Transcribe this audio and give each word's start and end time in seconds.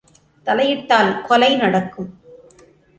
தலையிட்டால் 0.47 1.11
கொலை 1.27 1.51
நடக்கும்! 1.55 2.11